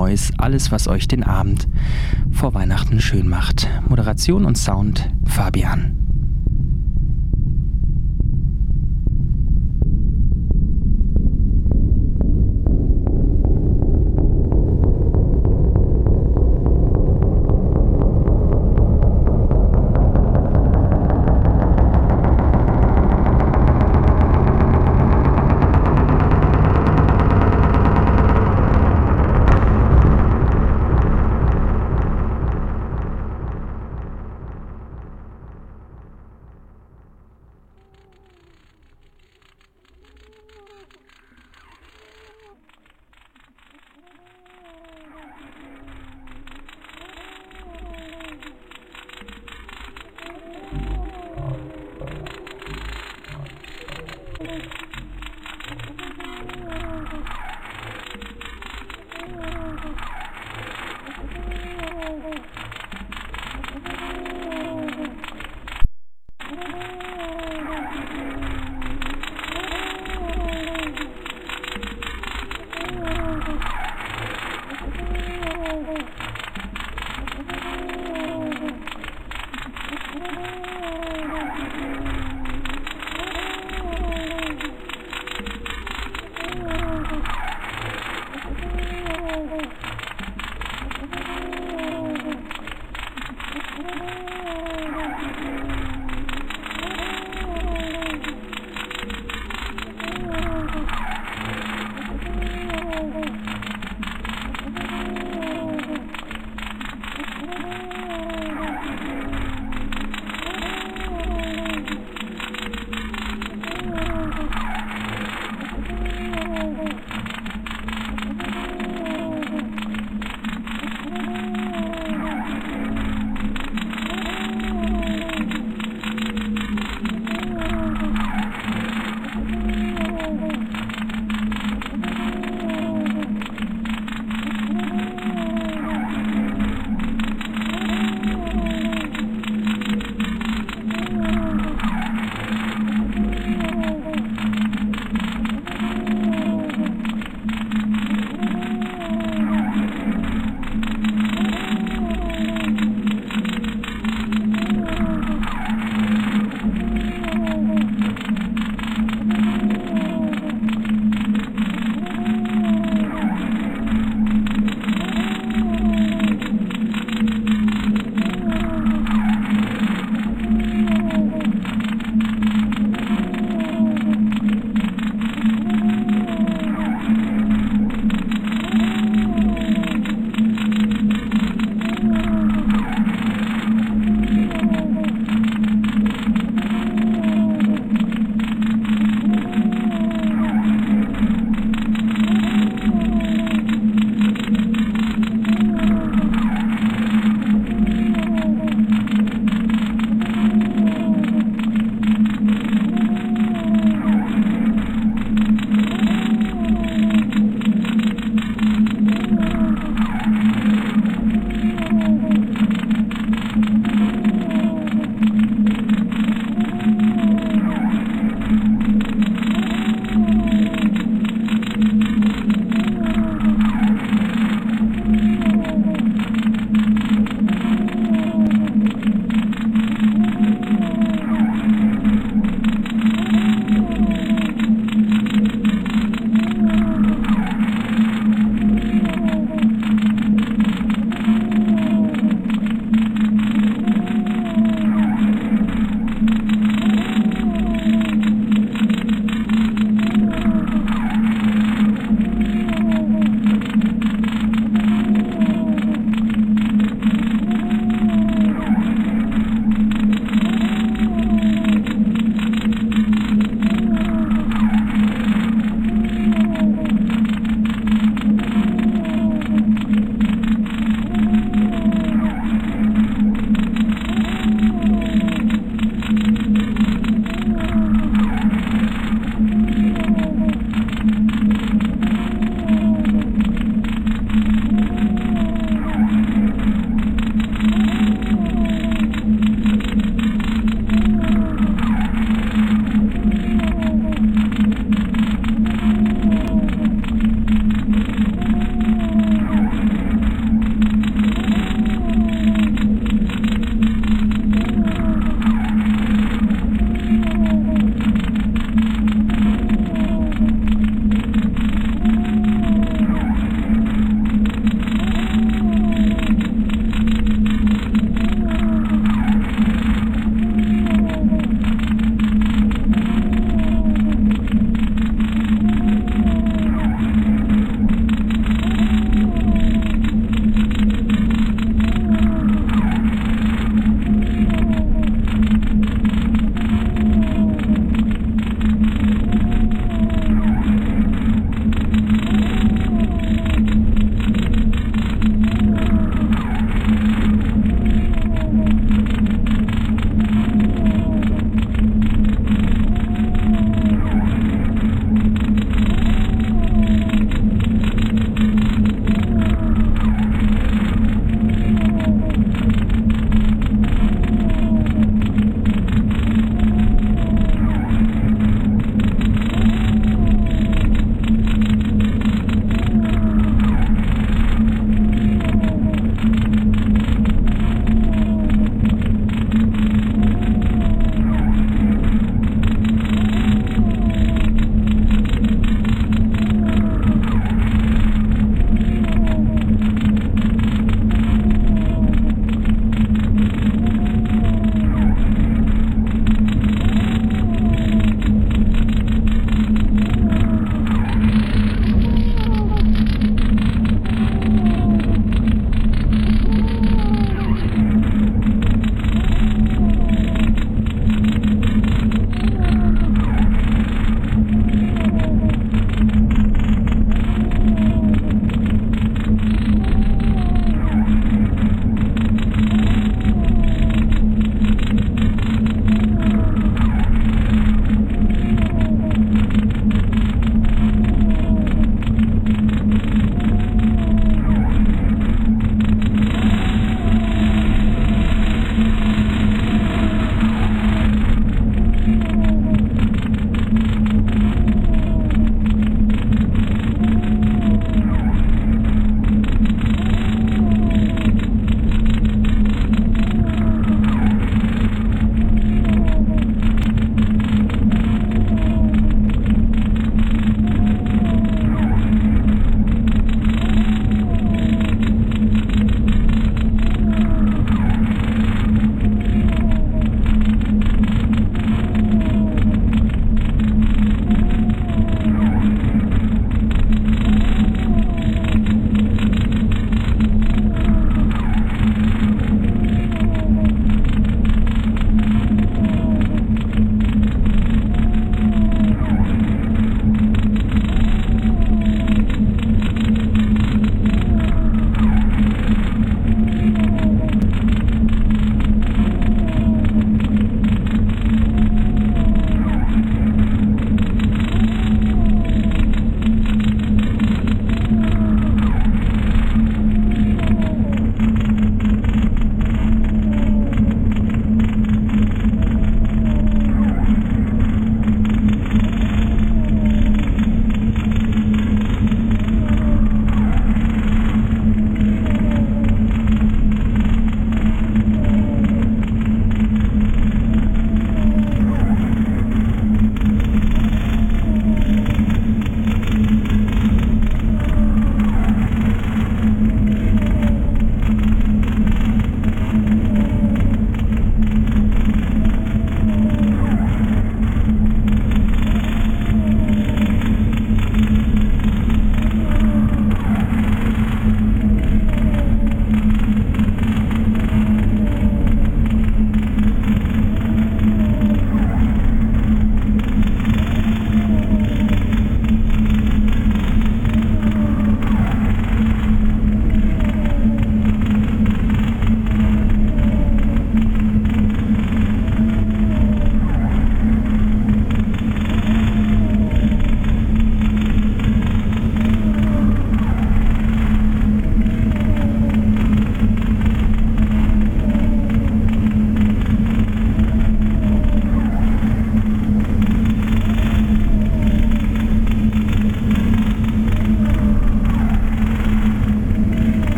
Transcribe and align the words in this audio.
Noise, 0.00 0.32
alles, 0.38 0.72
was 0.72 0.88
euch 0.88 1.08
den 1.08 1.22
Abend 1.24 1.68
vor 2.30 2.54
Weihnachten 2.54 3.02
schön 3.02 3.28
macht. 3.28 3.68
Moderation 3.86 4.46
und 4.46 4.56
Sound 4.56 5.10
Fabian. 5.26 5.99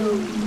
Ooh. 0.00 0.39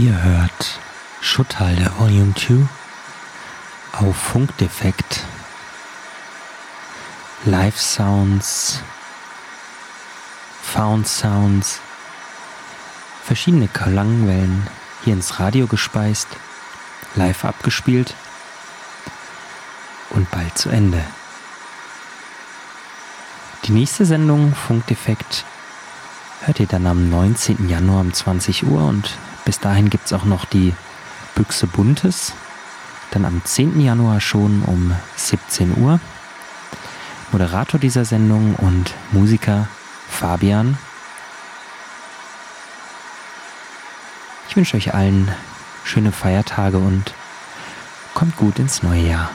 Ihr 0.00 0.22
hört 0.22 0.80
Schutthalde 1.20 1.92
Volume 1.98 2.32
2 2.34 2.66
auf 3.98 4.16
Funkdefekt. 4.16 5.26
Live 7.44 7.78
Sounds, 7.78 8.80
Found 10.62 11.06
Sounds, 11.06 11.80
verschiedene 13.24 13.68
Klangwellen 13.68 14.66
hier 15.04 15.12
ins 15.12 15.38
Radio 15.38 15.66
gespeist, 15.66 16.28
live 17.14 17.44
abgespielt 17.44 18.14
und 20.08 20.30
bald 20.30 20.56
zu 20.56 20.70
Ende. 20.70 21.04
Die 23.64 23.72
nächste 23.72 24.06
Sendung 24.06 24.54
Funkdefekt 24.54 25.44
hört 26.46 26.58
ihr 26.58 26.66
dann 26.66 26.86
am 26.86 27.10
19. 27.10 27.68
Januar 27.68 28.00
um 28.00 28.14
20 28.14 28.64
Uhr 28.64 28.82
und 28.82 29.18
bis 29.44 29.60
dahin 29.60 29.90
gibt 29.90 30.06
es 30.06 30.12
auch 30.12 30.24
noch 30.24 30.44
die 30.44 30.74
Büchse 31.34 31.66
Buntes. 31.66 32.32
Dann 33.10 33.24
am 33.24 33.42
10. 33.44 33.80
Januar 33.80 34.20
schon 34.20 34.62
um 34.62 34.94
17 35.16 35.78
Uhr. 35.78 36.00
Moderator 37.32 37.78
dieser 37.78 38.04
Sendung 38.04 38.54
und 38.56 38.94
Musiker 39.12 39.68
Fabian. 40.08 40.76
Ich 44.48 44.56
wünsche 44.56 44.76
euch 44.76 44.94
allen 44.94 45.30
schöne 45.84 46.12
Feiertage 46.12 46.78
und 46.78 47.14
kommt 48.14 48.36
gut 48.36 48.58
ins 48.58 48.82
neue 48.82 49.02
Jahr. 49.02 49.30